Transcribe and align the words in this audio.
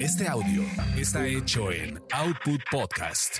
Este 0.00 0.26
audio 0.26 0.62
está 0.96 1.26
hecho 1.26 1.70
en 1.70 2.00
Output 2.14 2.62
Podcast. 2.70 3.36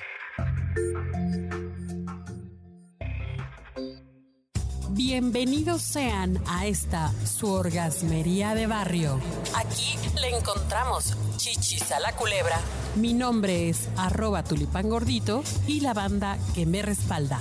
Bienvenidos 4.91 5.81
sean 5.81 6.39
a 6.47 6.67
esta 6.67 7.11
su 7.25 7.51
orgasmería 7.51 8.55
de 8.55 8.67
barrio. 8.67 9.19
Aquí 9.57 9.97
le 10.21 10.37
encontramos 10.37 11.17
chichis 11.39 11.93
a 11.93 12.01
la 12.01 12.15
culebra. 12.15 12.61
Mi 12.95 13.15
nombre 13.15 13.71
es 13.71 13.89
arroba 13.97 14.45
tulipán 14.45 14.91
gordito 14.91 15.43
y 15.67 15.81
la 15.81 15.95
banda 15.95 16.37
que 16.55 16.67
me 16.67 16.83
respalda. 16.83 17.41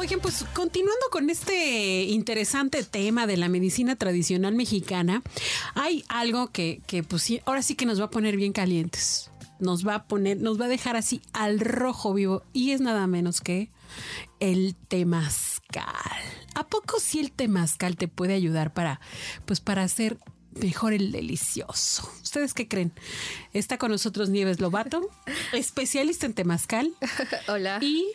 Oigan, 0.00 0.20
pues 0.20 0.44
continuando 0.54 1.06
con 1.10 1.28
este 1.28 2.04
interesante 2.04 2.84
tema 2.84 3.26
de 3.26 3.36
la 3.36 3.48
medicina 3.48 3.96
tradicional 3.96 4.54
mexicana, 4.54 5.24
hay 5.74 6.04
algo 6.08 6.52
que, 6.52 6.80
que 6.86 7.02
pues 7.02 7.22
sí, 7.22 7.40
ahora 7.46 7.62
sí 7.62 7.74
que 7.74 7.84
nos 7.84 8.00
va 8.00 8.04
a 8.04 8.10
poner 8.10 8.36
bien 8.36 8.52
calientes. 8.52 9.32
Nos 9.58 9.84
va 9.84 9.96
a 9.96 10.04
poner, 10.04 10.40
nos 10.40 10.60
va 10.60 10.66
a 10.66 10.68
dejar 10.68 10.94
así 10.94 11.20
al 11.32 11.58
rojo 11.58 12.14
vivo 12.14 12.44
y 12.52 12.70
es 12.70 12.80
nada 12.80 13.08
menos 13.08 13.40
que 13.40 13.72
el 14.38 14.76
temazcal. 14.76 15.84
¿A 16.54 16.64
poco 16.68 17.00
sí 17.00 17.18
el 17.18 17.32
temazcal 17.32 17.96
te 17.96 18.06
puede 18.06 18.34
ayudar 18.34 18.72
para, 18.72 19.00
pues 19.46 19.58
para 19.58 19.82
hacer 19.82 20.16
mejor 20.58 20.92
el 20.92 21.12
delicioso. 21.12 22.10
¿Ustedes 22.22 22.54
qué 22.54 22.68
creen? 22.68 22.92
Está 23.52 23.78
con 23.78 23.90
nosotros 23.90 24.28
Nieves 24.28 24.60
Lobato, 24.60 25.08
especialista 25.52 26.26
en 26.26 26.34
temazcal. 26.34 26.92
Hola. 27.48 27.78
Y 27.80 28.06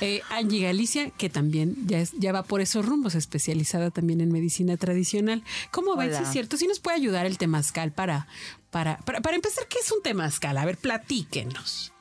eh, 0.00 0.22
Angie 0.30 0.62
Galicia, 0.62 1.10
que 1.10 1.28
también 1.28 1.76
ya, 1.86 2.00
es, 2.00 2.12
ya 2.18 2.32
va 2.32 2.42
por 2.42 2.60
esos 2.60 2.86
rumbos, 2.86 3.14
especializada 3.14 3.90
también 3.90 4.20
en 4.20 4.32
medicina 4.32 4.76
tradicional. 4.76 5.42
¿Cómo 5.70 5.96
ven? 5.96 6.14
Si 6.14 6.22
es 6.22 6.30
cierto, 6.30 6.56
sí 6.56 6.66
nos 6.66 6.80
puede 6.80 6.96
ayudar 6.96 7.26
el 7.26 7.38
temazcal 7.38 7.92
para, 7.92 8.26
para, 8.70 8.98
para, 8.98 9.20
para 9.20 9.36
empezar, 9.36 9.66
¿qué 9.68 9.78
es 9.78 9.92
un 9.92 10.02
temazcal? 10.02 10.56
A 10.58 10.64
ver, 10.64 10.76
platíquenos. 10.76 11.92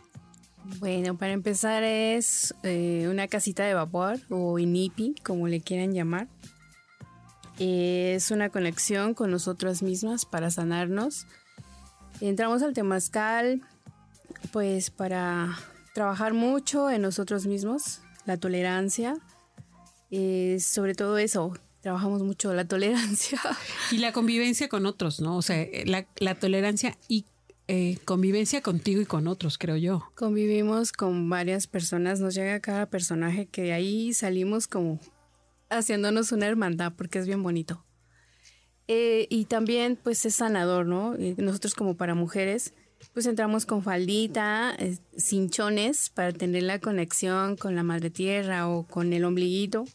Bueno, 0.78 1.18
para 1.18 1.34
empezar 1.34 1.84
es 1.84 2.54
eh, 2.64 3.08
una 3.10 3.28
casita 3.28 3.66
de 3.66 3.74
vapor 3.74 4.20
o 4.30 4.60
inipi, 4.60 5.16
como 5.24 5.48
le 5.48 5.62
quieran 5.62 5.94
llamar. 5.94 6.28
Es 7.60 8.32
una 8.32 8.50
conexión 8.50 9.14
con 9.14 9.32
nosotras 9.32 9.84
mismas 9.84 10.26
para 10.26 10.50
sanarnos. 10.50 11.28
Entramos 12.22 12.64
al 12.64 12.74
temazcal 12.74 13.62
pues 14.52 14.90
para 14.90 15.58
trabajar 15.94 16.34
mucho 16.34 16.90
en 16.90 17.02
nosotros 17.02 17.46
mismos, 17.46 18.00
la 18.26 18.38
tolerancia, 18.38 19.18
eh, 20.12 20.58
sobre 20.62 20.96
todo 20.96 21.18
eso, 21.18 21.54
trabajamos 21.82 22.24
mucho 22.24 22.54
la 22.54 22.66
tolerancia. 22.66 23.40
Y 23.92 23.98
la 23.98 24.12
convivencia 24.12 24.70
con 24.70 24.86
otros, 24.86 25.20
¿no? 25.20 25.38
O 25.38 25.42
sea, 25.42 25.66
la, 25.86 26.08
la 26.18 26.36
tolerancia 26.36 26.98
y 27.08 27.26
eh, 27.68 27.98
convivencia 28.06 28.62
contigo 28.62 29.02
y 29.02 29.06
con 29.06 29.28
otros, 29.28 29.58
creo 29.58 29.78
yo. 29.78 30.04
Convivimos 30.16 30.92
con 30.92 31.30
varias 31.30 31.68
personas, 31.68 32.20
nos 32.20 32.34
llega 32.34 32.60
cada 32.60 32.88
personaje 32.88 33.46
que 33.46 33.64
de 33.64 33.74
ahí 33.74 34.14
salimos 34.14 34.68
como 34.68 35.00
haciéndonos 35.70 36.32
una 36.32 36.48
hermandad 36.48 36.94
porque 36.96 37.20
es 37.20 37.28
bien 37.28 37.44
bonito. 37.44 37.86
Eh, 38.88 39.28
y 39.30 39.46
también 39.46 39.98
pues 40.02 40.26
es 40.26 40.36
sanador, 40.36 40.86
¿no? 40.86 41.16
Nosotros 41.38 41.76
como 41.76 41.96
para 41.96 42.16
mujeres 42.16 42.74
pues 43.14 43.26
entramos 43.26 43.66
con 43.66 43.82
faldita, 43.84 44.76
eh, 44.78 44.98
cinchones 45.18 46.10
para 46.10 46.32
tener 46.32 46.64
la 46.64 46.80
conexión 46.80 47.56
con 47.56 47.76
la 47.76 47.84
madre 47.84 48.10
tierra 48.10 48.68
o 48.68 48.86
con 48.86 49.14
el 49.14 49.24
ombliguito, 49.24 49.86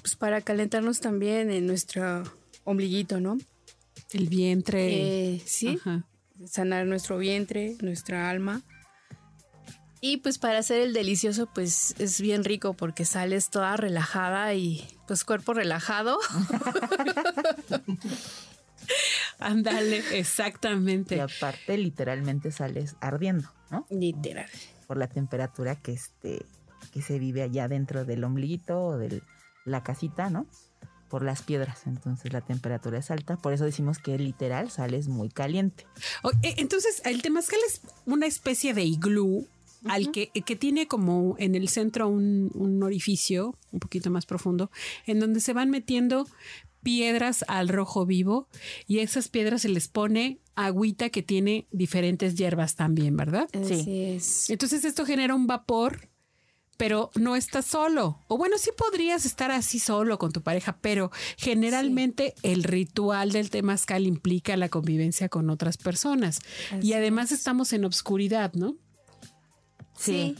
pues 0.00 0.16
para 0.16 0.40
calentarnos 0.40 1.00
también 1.00 1.50
en 1.50 1.66
nuestro 1.66 2.24
ombliguito, 2.64 3.20
¿no? 3.20 3.38
El 4.12 4.28
vientre. 4.28 5.34
Eh, 5.34 5.42
sí, 5.44 5.78
Ajá. 5.80 6.06
sanar 6.46 6.86
nuestro 6.86 7.18
vientre, 7.18 7.76
nuestra 7.80 8.28
alma. 8.28 8.62
Y 10.04 10.16
pues 10.16 10.38
para 10.38 10.58
hacer 10.58 10.80
el 10.80 10.94
delicioso, 10.94 11.46
pues 11.46 11.94
es 12.00 12.20
bien 12.20 12.42
rico 12.42 12.74
porque 12.74 13.04
sales 13.04 13.50
toda 13.50 13.76
relajada 13.76 14.52
y 14.52 14.84
pues 15.06 15.22
cuerpo 15.22 15.54
relajado. 15.54 16.18
Ándale, 19.38 20.02
exactamente. 20.18 21.14
Y 21.14 21.20
aparte, 21.20 21.78
literalmente 21.78 22.50
sales 22.50 22.96
ardiendo, 23.00 23.48
¿no? 23.70 23.86
Literal. 23.90 24.50
Por 24.88 24.96
la 24.96 25.06
temperatura 25.06 25.76
que 25.76 25.92
este 25.92 26.44
que 26.92 27.00
se 27.00 27.20
vive 27.20 27.42
allá 27.42 27.68
dentro 27.68 28.04
del 28.04 28.24
ombliguito 28.24 28.82
o 28.82 28.98
de 28.98 29.22
la 29.64 29.84
casita, 29.84 30.30
¿no? 30.30 30.46
Por 31.10 31.22
las 31.22 31.42
piedras. 31.42 31.86
Entonces 31.86 32.32
la 32.32 32.40
temperatura 32.40 32.98
es 32.98 33.12
alta. 33.12 33.36
Por 33.36 33.52
eso 33.52 33.64
decimos 33.64 34.00
que 34.00 34.18
literal 34.18 34.68
sales 34.68 35.06
muy 35.06 35.28
caliente. 35.28 35.86
Entonces, 36.42 37.02
el 37.04 37.22
temazcal 37.22 37.60
es 37.68 37.82
una 38.04 38.26
especie 38.26 38.74
de 38.74 38.82
iglú 38.82 39.46
al 39.84 40.12
que, 40.12 40.30
que, 40.30 40.56
tiene 40.56 40.86
como 40.86 41.34
en 41.38 41.54
el 41.54 41.68
centro 41.68 42.08
un, 42.08 42.50
un, 42.54 42.82
orificio 42.82 43.56
un 43.70 43.80
poquito 43.80 44.10
más 44.10 44.26
profundo, 44.26 44.70
en 45.06 45.20
donde 45.20 45.40
se 45.40 45.52
van 45.52 45.70
metiendo 45.70 46.26
piedras 46.82 47.44
al 47.48 47.68
rojo 47.68 48.06
vivo 48.06 48.48
y 48.86 48.98
esas 48.98 49.28
piedras 49.28 49.62
se 49.62 49.68
les 49.68 49.88
pone 49.88 50.40
agüita 50.54 51.10
que 51.10 51.22
tiene 51.22 51.66
diferentes 51.70 52.34
hierbas 52.34 52.76
también, 52.76 53.16
¿verdad? 53.16 53.48
Sí. 53.66 53.84
Es. 54.16 54.50
Entonces 54.50 54.84
esto 54.84 55.06
genera 55.06 55.34
un 55.34 55.46
vapor, 55.46 56.08
pero 56.76 57.10
no 57.14 57.36
estás 57.36 57.66
solo. 57.66 58.18
O 58.28 58.36
bueno, 58.36 58.58
sí 58.58 58.70
podrías 58.76 59.24
estar 59.24 59.50
así 59.50 59.78
solo 59.78 60.18
con 60.18 60.32
tu 60.32 60.42
pareja, 60.42 60.78
pero 60.80 61.10
generalmente 61.36 62.34
sí. 62.36 62.50
el 62.50 62.64
ritual 62.64 63.32
del 63.32 63.50
temazcal 63.50 64.06
implica 64.06 64.56
la 64.56 64.68
convivencia 64.68 65.28
con 65.28 65.48
otras 65.48 65.76
personas. 65.78 66.40
Así 66.70 66.88
y 66.88 66.92
además 66.94 67.32
es. 67.32 67.38
estamos 67.38 67.72
en 67.72 67.84
obscuridad, 67.84 68.52
¿no? 68.54 68.76
Sí. 69.96 70.36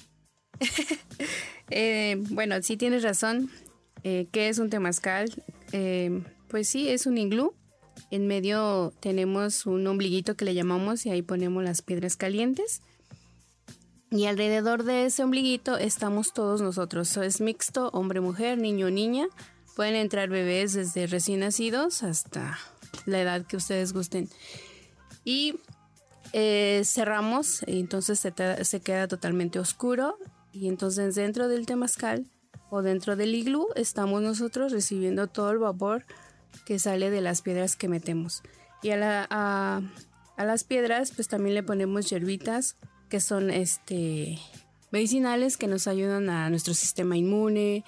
eh, 1.70 2.16
bueno, 2.30 2.56
sí 2.62 2.76
tienes 2.76 3.02
razón. 3.02 3.50
Eh, 4.04 4.28
¿Qué 4.32 4.48
es 4.48 4.58
un 4.58 4.70
temazcal? 4.70 5.32
Eh, 5.72 6.22
pues 6.48 6.68
sí, 6.68 6.88
es 6.88 7.06
un 7.06 7.18
iglú. 7.18 7.54
En 8.10 8.26
medio 8.26 8.92
tenemos 9.00 9.66
un 9.66 9.86
ombliguito 9.86 10.36
que 10.36 10.44
le 10.44 10.54
llamamos 10.54 11.06
y 11.06 11.10
ahí 11.10 11.22
ponemos 11.22 11.62
las 11.64 11.82
piedras 11.82 12.16
calientes. 12.16 12.82
Y 14.10 14.26
alrededor 14.26 14.84
de 14.84 15.06
ese 15.06 15.24
ombliguito 15.24 15.78
estamos 15.78 16.34
todos 16.34 16.60
nosotros. 16.60 17.16
es 17.16 17.40
mixto, 17.40 17.88
hombre-mujer, 17.94 18.58
niño-niña. 18.58 19.26
Pueden 19.74 19.94
entrar 19.94 20.28
bebés 20.28 20.74
desde 20.74 21.06
recién 21.06 21.40
nacidos 21.40 22.02
hasta 22.02 22.58
la 23.06 23.22
edad 23.22 23.46
que 23.46 23.56
ustedes 23.56 23.94
gusten. 23.94 24.28
Y 25.24 25.54
eh, 26.32 26.82
cerramos, 26.84 27.62
y 27.66 27.80
entonces 27.80 28.18
se, 28.20 28.80
queda 28.80 29.08
totalmente 29.08 29.58
oscuro. 29.58 30.18
Y 30.52 30.68
entonces 30.68 31.14
dentro 31.14 31.48
del 31.48 31.66
temazcal 31.66 32.26
o 32.70 32.82
dentro 32.82 33.16
del 33.16 33.34
iglú 33.34 33.68
estamos 33.74 34.22
nosotros 34.22 34.72
recibiendo 34.72 35.26
todo 35.26 35.50
el 35.50 35.58
vapor 35.58 36.04
que 36.66 36.78
sale 36.78 37.10
de 37.10 37.20
las 37.20 37.42
piedras 37.42 37.76
que 37.76 37.88
metemos. 37.88 38.42
Y 38.82 38.90
a 38.90 39.80
las 40.36 40.64
piedras 40.64 41.12
pues 41.14 41.28
también 41.28 41.54
le 41.54 41.62
ponemos 41.62 42.10
hierbitas 42.10 42.76
que 43.08 43.20
son 43.20 43.50
este 43.50 44.38
medicinales 44.90 45.56
que 45.56 45.66
nos 45.66 45.86
ayudan 45.86 46.28
a 46.28 46.50
nuestro 46.50 46.74
sistema 46.74 47.16
inmune, 47.16 47.84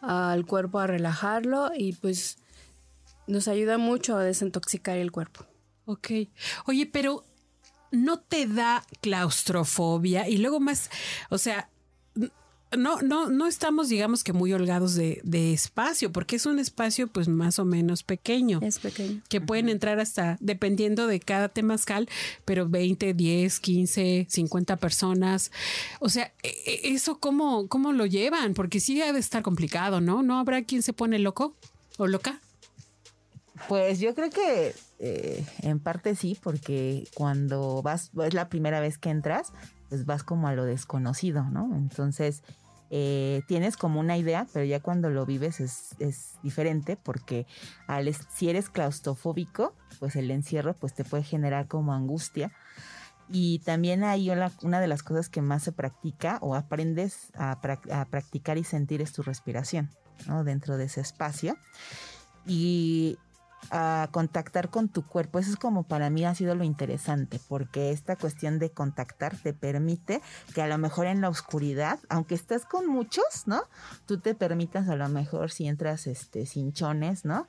al 0.00 0.44
cuerpo 0.44 0.80
a 0.80 0.86
relajarlo 0.86 1.70
y 1.76 1.92
pues 1.94 2.38
nos 3.26 3.48
ayuda 3.48 3.78
mucho 3.78 4.16
a 4.16 4.24
desintoxicar 4.24 4.98
el 4.98 5.12
cuerpo. 5.12 5.46
Ok. 5.84 6.10
Oye, 6.66 6.86
pero 6.86 7.24
no 7.90 8.18
te 8.18 8.46
da 8.46 8.84
claustrofobia 9.00 10.28
y 10.28 10.38
luego 10.38 10.60
más, 10.60 10.90
o 11.30 11.38
sea, 11.38 11.68
no, 12.76 13.00
no, 13.00 13.30
no 13.30 13.46
estamos, 13.46 13.88
digamos 13.88 14.22
que 14.22 14.32
muy 14.32 14.52
holgados 14.52 14.94
de, 14.94 15.20
de, 15.24 15.52
espacio, 15.52 16.12
porque 16.12 16.36
es 16.36 16.44
un 16.44 16.58
espacio, 16.58 17.06
pues 17.06 17.26
más 17.26 17.58
o 17.58 17.64
menos 17.64 18.02
pequeño. 18.02 18.60
Es 18.62 18.78
pequeño. 18.78 19.22
Que 19.28 19.40
pueden 19.40 19.68
entrar 19.68 20.00
hasta, 20.00 20.36
dependiendo 20.40 21.06
de 21.06 21.20
cada 21.20 21.48
temazcal, 21.48 22.08
pero 22.44 22.68
20, 22.68 23.14
10, 23.14 23.60
15, 23.60 24.26
50 24.28 24.76
personas. 24.76 25.50
O 26.00 26.10
sea, 26.10 26.32
¿eso 26.42 27.18
cómo, 27.18 27.68
cómo 27.68 27.92
lo 27.92 28.04
llevan? 28.04 28.52
Porque 28.52 28.80
sí 28.80 28.98
debe 28.98 29.18
estar 29.18 29.42
complicado, 29.42 30.00
¿no? 30.00 30.22
¿No 30.22 30.38
habrá 30.38 30.62
quien 30.62 30.82
se 30.82 30.92
pone 30.92 31.18
loco 31.18 31.54
o 31.96 32.06
loca? 32.06 32.40
Pues 33.66 33.98
yo 33.98 34.14
creo 34.14 34.30
que 34.30 34.74
eh, 34.98 35.44
en 35.62 35.78
parte 35.78 36.14
sí, 36.14 36.36
porque 36.42 37.06
cuando 37.14 37.82
vas, 37.82 38.10
es 38.24 38.34
la 38.34 38.48
primera 38.48 38.80
vez 38.80 38.98
que 38.98 39.10
entras, 39.10 39.52
pues 39.88 40.04
vas 40.04 40.24
como 40.24 40.48
a 40.48 40.54
lo 40.54 40.64
desconocido, 40.64 41.44
¿no? 41.44 41.74
Entonces 41.76 42.42
eh, 42.90 43.42
tienes 43.46 43.76
como 43.76 44.00
una 44.00 44.16
idea, 44.16 44.46
pero 44.52 44.64
ya 44.64 44.80
cuando 44.80 45.10
lo 45.10 45.26
vives 45.26 45.60
es, 45.60 45.94
es 45.98 46.38
diferente 46.42 46.96
porque 46.96 47.46
al, 47.86 48.12
si 48.14 48.48
eres 48.48 48.70
claustrofóbico, 48.70 49.74
pues 49.98 50.16
el 50.16 50.30
encierro 50.30 50.74
pues 50.74 50.94
te 50.94 51.04
puede 51.04 51.22
generar 51.22 51.68
como 51.68 51.92
angustia. 51.92 52.50
Y 53.30 53.58
también 53.60 54.04
hay 54.04 54.30
una, 54.30 54.80
de 54.80 54.86
las 54.86 55.02
cosas 55.02 55.28
que 55.28 55.42
más 55.42 55.62
se 55.62 55.72
practica 55.72 56.38
o 56.40 56.54
aprendes 56.54 57.30
a, 57.34 57.60
a 57.92 58.04
practicar 58.06 58.56
y 58.56 58.64
sentir 58.64 59.02
es 59.02 59.12
tu 59.12 59.22
respiración, 59.22 59.90
¿no? 60.26 60.44
Dentro 60.44 60.78
de 60.78 60.84
ese 60.84 61.02
espacio. 61.02 61.56
Y 62.46 63.18
a 63.70 64.08
contactar 64.12 64.70
con 64.70 64.88
tu 64.88 65.06
cuerpo. 65.06 65.38
Eso 65.38 65.50
es 65.50 65.56
como 65.56 65.82
para 65.82 66.10
mí 66.10 66.24
ha 66.24 66.34
sido 66.34 66.54
lo 66.54 66.64
interesante, 66.64 67.40
porque 67.48 67.90
esta 67.90 68.16
cuestión 68.16 68.58
de 68.58 68.70
contactar 68.70 69.36
te 69.36 69.52
permite 69.52 70.20
que 70.54 70.62
a 70.62 70.68
lo 70.68 70.78
mejor 70.78 71.06
en 71.06 71.20
la 71.20 71.28
oscuridad, 71.28 71.98
aunque 72.08 72.34
estés 72.34 72.64
con 72.64 72.86
muchos, 72.86 73.46
¿no? 73.46 73.62
Tú 74.06 74.20
te 74.20 74.34
permitas 74.34 74.88
a 74.88 74.96
lo 74.96 75.08
mejor 75.08 75.50
si 75.50 75.66
entras 75.66 76.06
este 76.06 76.46
cinchones, 76.46 77.24
¿no? 77.24 77.46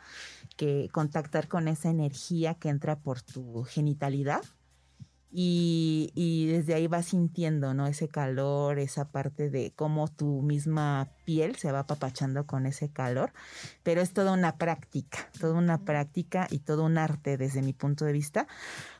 Que 0.58 0.90
contactar 0.92 1.48
con 1.48 1.68
esa 1.68 1.90
energía 1.90 2.56
que 2.56 2.70
entra 2.70 2.98
por 2.98 3.22
tu 3.22 3.64
genitalidad 3.64 4.42
y, 5.32 6.12
y, 6.16 6.48
desde 6.48 6.74
ahí 6.74 6.88
vas 6.88 7.08
sintiendo, 7.08 7.76
¿no? 7.76 7.86
Ese 7.86 8.08
calor, 8.08 8.80
esa 8.80 9.12
parte 9.12 9.52
de 9.52 9.72
cómo 9.76 10.08
tu 10.08 10.42
misma 10.42 11.12
piel 11.24 11.56
se 11.56 11.72
va 11.72 11.80
apapachando 11.80 12.48
con 12.48 12.66
ese 12.66 12.90
calor, 12.90 13.32
pero 13.84 14.02
es 14.02 14.12
toda 14.12 14.34
una 14.34 14.58
práctica, 14.58 15.30
toda 15.40 15.54
una 15.54 15.86
práctica 15.86 16.48
y 16.50 16.60
todo 16.60 16.84
un 16.84 16.98
arte 16.98 17.38
desde 17.38 17.62
mi 17.62 17.74
punto 17.74 18.06
de 18.06 18.14
vista, 18.14 18.48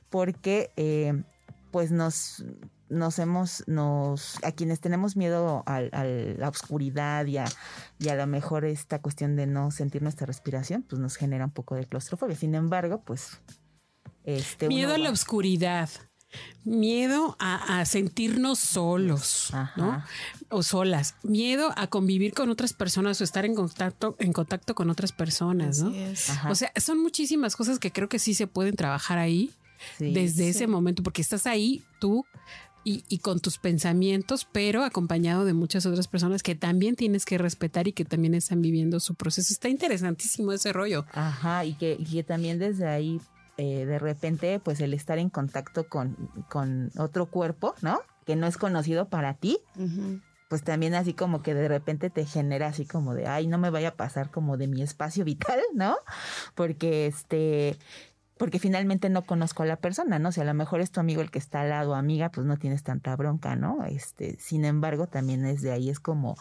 porque 0.10 0.72
eh, 0.78 1.24
pues 1.72 1.92
nos, 1.92 2.46
nos 2.90 3.18
hemos, 3.18 3.64
nos, 3.68 4.38
a 4.44 4.52
quienes 4.52 4.80
tenemos 4.82 5.16
miedo 5.16 5.64
a, 5.66 5.78
a 5.78 6.04
la 6.04 6.50
oscuridad 6.50 7.26
y 7.26 7.38
a, 7.38 7.46
y 7.98 8.10
a 8.10 8.16
lo 8.16 8.28
mejor 8.28 8.66
esta 8.66 9.02
cuestión 9.02 9.36
de 9.36 9.48
no 9.48 9.72
sentir 9.72 10.04
nuestra 10.04 10.28
respiración, 10.28 10.84
pues 10.84 11.02
nos 11.02 11.16
genera 11.16 11.46
un 11.46 11.52
poco 11.52 11.74
de 11.74 11.86
claustrofobia. 11.86 12.36
Sin 12.36 12.54
embargo, 12.54 13.02
pues... 13.04 13.42
Este, 14.26 14.68
miedo 14.68 14.94
a 14.94 14.98
la 15.00 15.10
oscuridad 15.10 15.90
miedo 16.64 17.36
a, 17.40 17.84
sentirnos 17.86 18.60
solos, 18.60 19.52
¿no? 19.76 20.04
O 20.50 20.64
solas, 20.64 21.16
miedo 21.24 21.74
a 21.76 21.88
convivir 21.88 22.34
con 22.34 22.50
otras 22.50 22.74
personas 22.74 23.20
o 23.22 23.24
estar 23.24 23.46
en 23.46 23.56
contacto, 23.56 24.16
en 24.20 24.34
contacto 24.34 24.76
con 24.76 24.90
otras 24.90 25.12
personas, 25.12 25.82
¿no? 25.82 25.94
O 26.50 26.56
sea, 26.56 26.72
son 26.76 27.02
muchísimas 27.02 27.56
cosas 27.56 27.80
que 27.80 27.92
creo 27.92 28.10
que 28.10 28.20
sí 28.20 28.34
se 28.34 28.48
pueden 28.48 28.76
trabajar 28.76 29.18
ahí 29.18 29.52
desde 29.98 30.50
ese 30.50 30.68
momento, 30.68 31.04
porque 31.04 31.22
estás 31.22 31.48
ahí 31.48 31.84
tú 32.00 32.26
y, 32.84 33.04
y, 33.10 33.20
con 33.20 33.40
tus 33.40 33.58
pensamientos, 33.58 34.48
pero 34.52 34.84
acompañado 34.84 35.46
de 35.46 35.54
muchas 35.54 35.86
otras 35.86 36.08
personas 36.08 36.44
que 36.44 36.56
también 36.56 36.96
tienes 36.96 37.26
que 37.26 37.38
respetar 37.38 37.88
y 37.88 37.94
que 37.94 38.06
también 38.06 38.34
están 38.34 38.62
viviendo 38.62 39.00
su 39.00 39.16
proceso. 39.16 39.52
Está 39.52 39.68
interesantísimo 39.70 40.54
ese 40.54 40.72
rollo. 40.72 41.06
Ajá, 41.12 41.66
y 41.66 41.74
que, 41.74 41.98
y 42.00 42.06
que 42.06 42.24
también 42.24 42.58
desde 42.58 42.88
ahí 42.88 43.20
eh, 43.62 43.86
de 43.86 44.00
repente, 44.00 44.62
pues 44.62 44.80
el 44.80 44.94
estar 44.94 45.18
en 45.18 45.30
contacto 45.30 45.90
con, 45.90 46.16
con, 46.48 46.92
otro 46.98 47.26
cuerpo, 47.26 47.76
¿no? 47.82 48.00
Que 48.26 48.38
no 48.38 48.48
es 48.48 48.56
conocido 48.56 49.10
para 49.10 49.34
ti, 49.34 49.60
pues 50.48 50.64
también 50.64 50.94
así 50.96 51.14
como 51.14 51.42
que 51.42 51.54
de 51.54 51.68
repente 51.68 52.10
te 52.10 52.26
genera 52.26 52.68
así 52.68 52.86
como 52.86 53.14
de, 53.16 53.28
ay, 53.28 53.48
no 53.48 53.58
me 53.58 53.70
vaya 53.70 53.90
a 53.90 53.96
pasar 53.96 54.32
como 54.32 54.56
de 54.56 54.68
mi 54.68 54.82
espacio 54.82 55.26
vital, 55.26 55.60
¿no? 55.76 55.98
Porque 56.56 57.06
este, 57.08 57.78
porque 58.38 58.60
finalmente 58.60 59.10
no 59.10 59.26
conozco 59.26 59.64
a 59.64 59.66
la 59.66 59.76
persona, 59.76 60.20
¿no? 60.20 60.30
O 60.30 60.32
sea, 60.32 60.44
a 60.44 60.48
lo 60.48 60.54
mejor 60.54 60.80
es 60.80 60.92
tu 60.92 61.02
amigo 61.02 61.22
el 61.22 61.30
que 61.30 61.40
está 61.40 61.60
al 61.60 61.70
lado, 61.70 61.96
amiga, 61.96 62.30
pues 62.30 62.48
no 62.48 62.56
tienes 62.56 62.84
tanta 62.84 63.14
bronca, 63.18 63.58
¿no? 63.58 63.84
Este, 63.84 64.40
sin 64.40 64.64
embargo, 64.64 65.08
también 65.08 65.46
es 65.46 65.62
de 65.62 65.74
ahí, 65.74 65.90
es 65.90 66.00
como, 66.00 66.38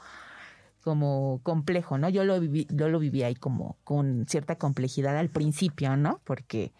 como 0.84 1.40
complejo, 1.42 1.98
¿no? 1.98 2.10
Yo 2.10 2.22
lo 2.22 2.38
viví, 2.38 2.68
yo 2.70 2.88
lo 2.88 3.00
viví 3.00 3.24
ahí 3.24 3.34
como 3.34 3.76
con 3.82 4.24
cierta 4.28 4.54
complejidad 4.54 5.18
al 5.18 5.30
principio, 5.30 5.96
¿no? 5.96 6.20
Porque 6.22 6.72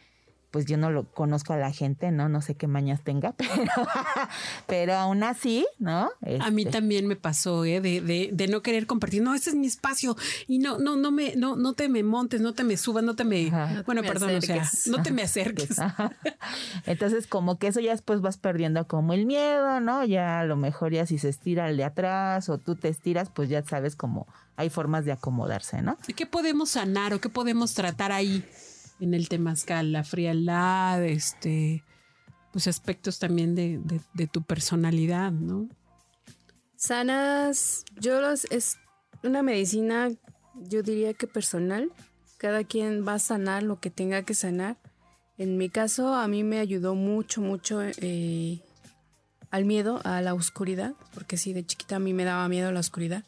pues 0.50 0.64
yo 0.64 0.78
no 0.78 0.90
lo 0.90 1.04
conozco 1.04 1.52
a 1.52 1.56
la 1.56 1.70
gente, 1.72 2.10
¿no? 2.10 2.28
No 2.28 2.40
sé 2.40 2.54
qué 2.54 2.66
mañas 2.66 3.02
tenga, 3.02 3.32
pero, 3.36 3.72
pero 4.66 4.94
aún 4.94 5.22
así, 5.22 5.66
¿no? 5.78 6.10
A 6.40 6.50
mí 6.50 6.62
este 6.62 6.72
también 6.72 7.06
me 7.06 7.16
pasó, 7.16 7.64
¿eh? 7.64 7.80
De, 7.80 8.00
de, 8.00 8.30
de, 8.32 8.48
no 8.48 8.62
querer 8.62 8.86
compartir, 8.86 9.22
no, 9.22 9.34
ese 9.34 9.50
es 9.50 9.56
mi 9.56 9.66
espacio 9.66 10.16
y 10.46 10.58
no, 10.58 10.78
no, 10.78 10.96
no 10.96 11.10
me, 11.10 11.36
no, 11.36 11.56
no 11.56 11.74
te 11.74 11.88
me 11.88 12.02
montes, 12.02 12.40
no 12.40 12.54
te 12.54 12.64
me 12.64 12.76
subas, 12.76 13.04
no 13.04 13.14
te 13.14 13.24
me, 13.24 13.50
bueno, 13.84 14.02
perdón, 14.02 14.36
o 14.36 14.40
sea, 14.40 14.66
no 14.86 15.02
te 15.02 15.10
me 15.10 15.22
acerques. 15.22 15.76
Entonces, 16.86 17.26
como 17.26 17.58
que 17.58 17.68
eso 17.68 17.80
ya 17.80 17.90
después 17.90 18.20
vas 18.20 18.38
perdiendo 18.38 18.86
como 18.86 19.12
el 19.12 19.26
miedo, 19.26 19.80
¿no? 19.80 20.04
Ya 20.04 20.40
a 20.40 20.44
lo 20.44 20.56
mejor 20.56 20.92
ya 20.92 21.06
si 21.06 21.18
se 21.18 21.28
estira 21.28 21.68
el 21.68 21.76
de 21.76 21.84
atrás 21.84 22.48
o 22.48 22.58
tú 22.58 22.74
te 22.74 22.88
estiras, 22.88 23.30
pues 23.30 23.48
ya 23.48 23.62
sabes 23.64 23.96
cómo 23.96 24.26
hay 24.56 24.70
formas 24.70 25.04
de 25.04 25.12
acomodarse, 25.12 25.82
¿no? 25.82 25.98
¿Y 26.06 26.14
qué 26.14 26.26
podemos 26.26 26.70
sanar 26.70 27.14
o 27.14 27.20
qué 27.20 27.28
podemos 27.28 27.74
tratar 27.74 28.12
ahí? 28.12 28.44
En 29.00 29.14
el 29.14 29.28
temazcal, 29.28 29.92
la 29.92 30.04
frialdad, 30.04 31.04
este, 31.04 31.84
pues 32.52 32.66
aspectos 32.66 33.18
también 33.18 33.54
de, 33.54 33.80
de, 34.14 34.26
tu 34.26 34.42
personalidad, 34.42 35.32
¿no? 35.32 35.68
Sanas, 36.76 37.84
yo 38.00 38.20
los, 38.20 38.44
es 38.46 38.78
una 39.22 39.42
medicina, 39.42 40.10
yo 40.54 40.82
diría 40.82 41.14
que 41.14 41.26
personal, 41.26 41.92
cada 42.38 42.64
quien 42.64 43.06
va 43.06 43.14
a 43.14 43.18
sanar 43.18 43.62
lo 43.62 43.80
que 43.80 43.90
tenga 43.90 44.22
que 44.22 44.34
sanar. 44.34 44.76
En 45.38 45.56
mi 45.56 45.68
caso, 45.68 46.14
a 46.14 46.26
mí 46.28 46.44
me 46.44 46.58
ayudó 46.58 46.94
mucho, 46.94 47.40
mucho 47.40 47.80
eh, 47.82 48.60
al 49.50 49.64
miedo, 49.64 50.00
a 50.04 50.20
la 50.20 50.34
oscuridad, 50.34 50.94
porque 51.14 51.36
sí, 51.36 51.52
de 51.52 51.64
chiquita 51.64 51.96
a 51.96 52.00
mí 52.00 52.12
me 52.12 52.24
daba 52.24 52.48
miedo 52.48 52.72
la 52.72 52.80
oscuridad. 52.80 53.24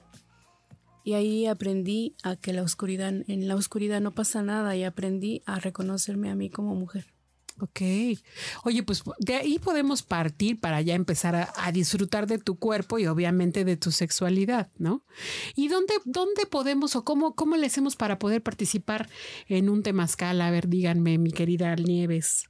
Y 1.05 1.15
ahí 1.15 1.47
aprendí 1.47 2.15
a 2.23 2.37
que 2.37 2.53
la 2.53 2.63
oscuridad, 2.63 3.13
en 3.27 3.49
la 3.49 3.57
oscuridad 3.57 4.01
no 4.01 4.13
pasa 4.13 4.43
nada 4.43 4.77
y 4.77 4.85
aprendí 4.85 5.43
a 5.47 5.59
reconocerme 5.59 6.31
a 6.31 6.35
mí 6.35 6.51
como 6.51 6.75
mujer. 6.75 7.07
Ok. 7.61 7.81
Oye, 8.65 8.83
pues 8.83 9.03
de 9.19 9.35
ahí 9.35 9.59
podemos 9.59 10.03
partir 10.03 10.61
para 10.61 10.81
ya 10.81 10.95
empezar 10.95 11.37
a, 11.37 11.73
disfrutar 11.73 12.27
de 12.27 12.39
tu 12.39 12.59
cuerpo 12.59 12.99
y 12.99 13.07
obviamente 13.07 13.65
de 13.65 13.77
tu 13.77 13.93
sexualidad, 13.93 14.71
¿no? 14.79 15.05
¿Y 15.55 15.69
dónde, 15.69 15.95
dónde 16.05 16.47
podemos 16.47 16.97
o 16.97 17.05
cómo, 17.05 17.35
cómo 17.35 17.57
le 17.57 17.67
hacemos 17.67 17.97
para 17.97 18.19
poder 18.19 18.43
participar 18.43 19.09
en 19.47 19.69
un 19.69 19.83
temazcal? 19.83 20.41
A 20.41 20.51
ver, 20.51 20.69
díganme, 20.69 21.19
mi 21.19 21.33
querida 21.33 21.75
Nieves. 21.77 22.45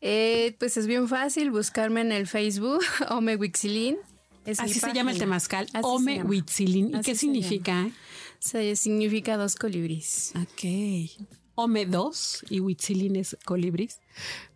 Eh, 0.00 0.56
pues 0.58 0.76
es 0.76 0.86
bien 0.86 1.08
fácil 1.08 1.50
buscarme 1.50 2.00
en 2.00 2.12
el 2.12 2.26
Facebook, 2.26 2.80
Ome 3.10 3.36
Wixilin. 3.36 3.96
Así 4.58 4.80
se 4.80 4.92
llama 4.92 5.12
el 5.12 5.18
temazcal, 5.18 5.68
Ome 5.82 6.22
Huitzilin. 6.22 6.96
¿Y 6.96 7.00
qué 7.00 7.14
significa? 7.14 7.90
Se 8.38 8.76
significa 8.76 9.36
dos 9.36 9.56
colibris. 9.56 10.32
Ok. 10.36 11.30
Ome 11.54 11.86
dos 11.86 12.44
y 12.50 12.60
Huitzilin 12.60 13.16
es 13.16 13.36
colibris. 13.44 14.00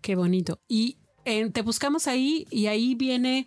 Qué 0.01 0.17
bonito. 0.17 0.61
Y 0.69 0.99
eh, 1.25 1.51
te 1.51 1.63
buscamos 1.63 2.07
ahí 2.07 2.47
y 2.51 2.67
ahí 2.67 2.95
viene 2.95 3.47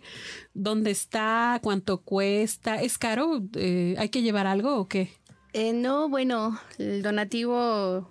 dónde 0.54 0.90
está, 0.90 1.60
cuánto 1.62 2.00
cuesta. 2.02 2.80
¿Es 2.80 2.98
caro? 2.98 3.42
Eh, 3.54 3.94
¿Hay 3.98 4.08
que 4.08 4.22
llevar 4.22 4.46
algo 4.46 4.76
o 4.76 4.88
qué? 4.88 5.10
Eh, 5.52 5.72
no, 5.72 6.08
bueno, 6.08 6.58
el 6.78 7.02
donativo 7.02 8.08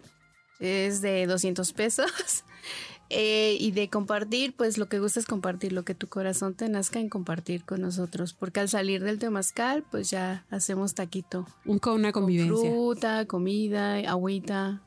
es 0.59 1.01
de 1.01 1.25
200 1.25 1.73
pesos. 1.73 2.11
Eh, 3.13 3.57
y 3.59 3.71
de 3.71 3.89
compartir, 3.89 4.55
pues 4.55 4.77
lo 4.77 4.87
que 4.87 4.99
gusta 4.99 5.19
es 5.19 5.25
compartir, 5.25 5.73
lo 5.73 5.83
que 5.83 5.93
tu 5.93 6.07
corazón 6.07 6.53
te 6.53 6.69
nazca 6.69 6.97
en 7.01 7.09
compartir 7.09 7.65
con 7.65 7.81
nosotros. 7.81 8.31
Porque 8.31 8.61
al 8.61 8.69
salir 8.69 9.03
del 9.03 9.19
temazcal, 9.19 9.83
pues 9.91 10.09
ya 10.09 10.45
hacemos 10.49 10.93
taquito. 10.93 11.45
Un, 11.65 11.81
una 11.87 12.13
convivencia. 12.13 12.69
fruta, 12.71 13.25
comida, 13.25 13.95
agüita. 14.09 14.81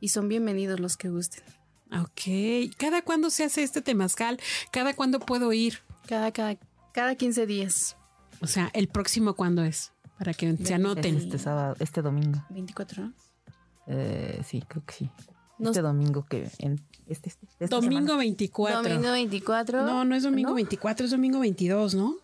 y 0.00 0.08
son 0.08 0.28
bienvenidos 0.28 0.80
los 0.80 0.98
que 0.98 1.08
gusten. 1.08 1.42
Ok. 1.90 2.76
¿Cada 2.76 3.00
cuándo 3.00 3.30
se 3.30 3.44
hace 3.44 3.62
este 3.62 3.80
temazcal? 3.80 4.38
¿Cada 4.70 4.92
cuándo 4.92 5.18
puedo 5.18 5.50
ir? 5.54 5.78
Cada, 6.06 6.32
cada, 6.32 6.58
cada 6.92 7.14
15 7.14 7.46
días. 7.46 7.96
O 8.42 8.48
sea, 8.48 8.70
¿el 8.74 8.88
próximo 8.88 9.32
cuándo 9.32 9.64
es? 9.64 9.92
Para 10.18 10.34
que 10.34 10.54
se 10.58 10.74
anoten. 10.74 11.16
Este 11.16 11.38
sábado, 11.38 11.74
este 11.80 12.02
domingo. 12.02 12.44
24, 12.50 13.02
¿no? 13.02 13.12
Eh, 13.86 14.42
sí, 14.46 14.62
creo 14.68 14.84
que 14.84 14.92
sí. 14.92 15.10
Este 15.62 15.82
domingo 15.82 16.24
que 16.26 16.48
en 16.58 16.80
este, 17.06 17.28
este, 17.28 17.46
este 17.58 17.74
domingo 17.74 18.16
24. 18.16 18.82
Domingo 18.82 19.12
24. 19.12 19.84
No, 19.84 20.04
no 20.04 20.14
es 20.14 20.22
domingo 20.22 20.54
24, 20.54 21.06
es 21.06 21.10
domingo 21.10 21.40
22, 21.40 21.94
¿no? 21.94 22.16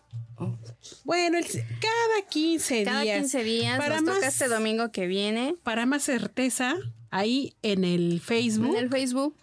Bueno, 1.03 1.39
cada 1.81 2.29
15 2.29 2.73
días. 2.75 2.85
Cada 2.85 3.03
15 3.03 3.43
días. 3.43 3.77
Para 3.77 4.01
nos 4.01 4.15
toca 4.15 4.27
este 4.27 4.47
domingo 4.47 4.91
que 4.91 5.07
viene. 5.07 5.55
Para 5.63 5.85
más 5.85 6.03
certeza, 6.03 6.75
ahí 7.11 7.55
en 7.63 7.83
el 7.83 8.21
Facebook. 8.21 8.75
En 8.75 8.83
el 8.83 8.89
Facebook. 8.89 9.35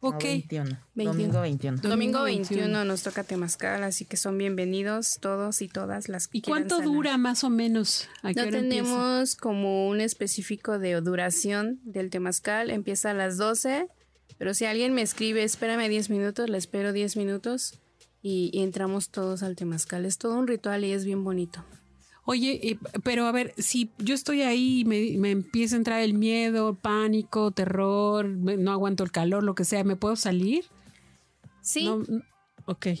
Ok. 0.00 0.22
21. 0.22 0.78
Domingo 0.94 1.40
21. 1.40 1.80
Domingo 1.82 2.22
21 2.22 2.84
nos 2.84 3.02
toca 3.02 3.24
Temazcal, 3.24 3.82
así 3.82 4.04
que 4.04 4.16
son 4.16 4.38
bienvenidos 4.38 5.18
todos 5.20 5.60
y 5.60 5.68
todas 5.68 6.08
las 6.08 6.28
que 6.28 6.38
¿Y 6.38 6.42
cuánto 6.42 6.80
dura 6.80 7.18
más 7.18 7.42
o 7.42 7.50
menos? 7.50 8.08
no 8.22 8.32
tenemos 8.32 9.34
como 9.34 9.88
un 9.88 10.00
específico 10.00 10.78
de 10.78 11.00
duración 11.00 11.80
del 11.82 12.10
Temazcal. 12.10 12.70
Empieza 12.70 13.10
a 13.10 13.14
las 13.14 13.38
12, 13.38 13.88
pero 14.38 14.54
si 14.54 14.66
alguien 14.66 14.94
me 14.94 15.02
escribe, 15.02 15.42
espérame 15.42 15.88
10 15.88 16.10
minutos, 16.10 16.48
le 16.48 16.58
espero 16.58 16.92
10 16.92 17.16
minutos 17.16 17.80
y, 18.22 18.50
y 18.52 18.62
entramos 18.62 19.10
todos 19.10 19.42
al 19.42 19.56
Temazcal. 19.56 20.04
Es 20.04 20.18
todo 20.18 20.38
un 20.38 20.46
ritual 20.46 20.84
y 20.84 20.92
es 20.92 21.04
bien 21.04 21.24
bonito. 21.24 21.64
Oye, 22.30 22.60
eh, 22.62 22.78
pero 23.04 23.24
a 23.24 23.32
ver, 23.32 23.54
si 23.56 23.90
yo 23.96 24.14
estoy 24.14 24.42
ahí 24.42 24.80
y 24.80 24.84
me, 24.84 25.30
empieza 25.30 25.76
a 25.76 25.78
entrar 25.78 26.02
el 26.02 26.12
miedo, 26.12 26.74
pánico, 26.74 27.52
terror, 27.52 28.28
no 28.28 28.70
aguanto 28.70 29.02
el 29.02 29.10
calor, 29.10 29.42
lo 29.42 29.54
que 29.54 29.64
sea, 29.64 29.82
¿me 29.82 29.96
puedo 29.96 30.14
salir? 30.14 30.66
Sí. 31.62 31.86
No, 31.86 32.02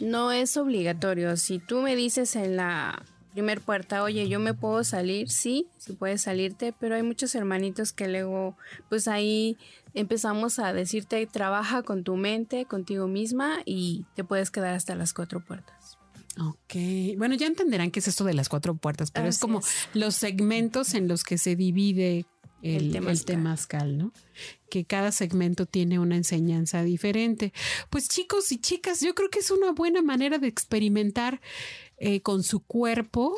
no 0.00 0.32
es 0.32 0.56
obligatorio. 0.56 1.36
Si 1.36 1.58
tú 1.58 1.82
me 1.82 1.94
dices 1.94 2.36
en 2.36 2.56
la 2.56 3.04
primer 3.32 3.60
puerta, 3.60 4.02
oye, 4.02 4.30
yo 4.30 4.40
me 4.40 4.54
puedo 4.54 4.82
salir, 4.82 5.28
sí, 5.28 5.66
sí 5.76 5.92
puedes 5.92 6.22
salirte, 6.22 6.72
pero 6.72 6.94
hay 6.94 7.02
muchos 7.02 7.34
hermanitos 7.34 7.92
que 7.92 8.08
luego, 8.08 8.56
pues 8.88 9.08
ahí 9.08 9.58
empezamos 9.92 10.58
a 10.58 10.72
decirte, 10.72 11.26
trabaja 11.26 11.82
con 11.82 12.02
tu 12.02 12.16
mente, 12.16 12.64
contigo 12.64 13.08
misma 13.08 13.58
y 13.66 14.06
te 14.14 14.24
puedes 14.24 14.50
quedar 14.50 14.72
hasta 14.72 14.94
las 14.94 15.12
cuatro 15.12 15.44
puertas. 15.44 15.77
Ok, 16.40 16.74
bueno, 17.16 17.34
ya 17.34 17.46
entenderán 17.46 17.90
qué 17.90 18.00
es 18.00 18.08
esto 18.08 18.24
de 18.24 18.34
las 18.34 18.48
cuatro 18.48 18.76
puertas, 18.76 19.10
pero 19.10 19.28
es 19.28 19.38
como 19.38 19.58
es. 19.58 19.88
los 19.94 20.14
segmentos 20.14 20.94
en 20.94 21.08
los 21.08 21.24
que 21.24 21.36
se 21.36 21.56
divide 21.56 22.26
el, 22.62 22.86
El 22.86 22.92
temazcal. 22.92 23.12
el 23.12 23.24
temazcal, 23.24 23.98
¿no? 23.98 24.12
Que 24.70 24.84
cada 24.84 25.12
segmento 25.12 25.66
tiene 25.66 25.98
una 25.98 26.16
enseñanza 26.16 26.82
diferente. 26.82 27.52
Pues 27.90 28.08
chicos 28.08 28.50
y 28.52 28.58
chicas, 28.58 29.00
yo 29.00 29.14
creo 29.14 29.30
que 29.30 29.38
es 29.38 29.50
una 29.50 29.72
buena 29.72 30.02
manera 30.02 30.38
de 30.38 30.48
experimentar 30.48 31.40
eh, 31.98 32.20
con 32.20 32.42
su 32.42 32.60
cuerpo, 32.60 33.36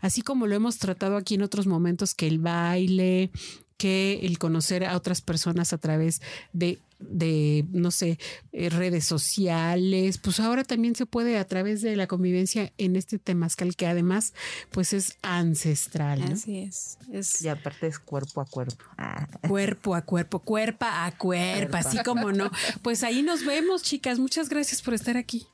así 0.00 0.22
como 0.22 0.46
lo 0.46 0.54
hemos 0.54 0.78
tratado 0.78 1.16
aquí 1.16 1.34
en 1.34 1.42
otros 1.42 1.66
momentos, 1.66 2.14
que 2.14 2.26
el 2.26 2.38
baile, 2.38 3.30
que 3.78 4.20
el 4.22 4.38
conocer 4.38 4.84
a 4.84 4.96
otras 4.96 5.22
personas 5.22 5.72
a 5.72 5.78
través 5.78 6.20
de, 6.52 6.78
de 6.98 7.66
no 7.70 7.90
sé, 7.90 8.18
eh, 8.52 8.70
redes 8.70 9.04
sociales, 9.04 10.18
pues 10.18 10.40
ahora 10.40 10.64
también 10.64 10.94
se 10.94 11.06
puede 11.06 11.38
a 11.38 11.44
través 11.46 11.80
de 11.82 11.96
la 11.96 12.06
convivencia 12.06 12.72
en 12.78 12.96
este 12.96 13.18
temazcal 13.18 13.76
que 13.76 13.86
además 13.86 14.34
pues 14.70 14.92
es 14.92 15.16
ancestral, 15.22 16.20
¿no? 16.20 16.34
Así 16.34 16.58
es. 16.58 16.98
es 17.12 17.42
Y 17.42 17.48
aparte 17.48 17.86
es 17.86 17.98
cuerpo 17.98 18.40
a 18.40 18.46
cuerpo. 18.46 18.84
Ah, 18.96 19.28
Cuerpo 19.46 19.94
a 19.94 20.02
cuerpo, 20.02 20.40
cuerpa 20.40 21.06
a 21.06 21.16
cuerpa, 21.16 21.78
así 21.78 21.98
como 22.04 22.32
no. 22.32 22.50
Pues 22.82 23.02
ahí 23.04 23.22
nos 23.22 23.44
vemos, 23.44 23.82
chicas. 23.82 24.18
Muchas 24.18 24.48
gracias 24.48 24.82
por 24.82 24.94
estar 24.94 25.16
aquí. 25.16 25.46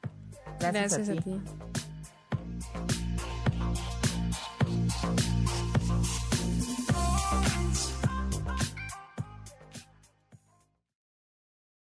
gracias, 0.58 0.96
gracias 0.98 1.08
a 1.08 1.12
a 1.12 1.16
ti. 1.16 1.30
ti. 1.30 1.40